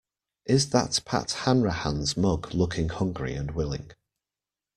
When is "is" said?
0.45-0.71